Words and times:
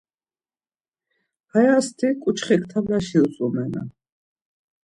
Hayasti 1.51 2.07
ǩuçxektalaşi 2.21 3.17
utzumenan. 3.25 3.87